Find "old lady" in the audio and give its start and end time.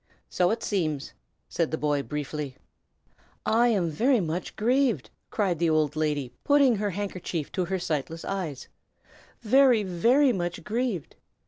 5.69-6.33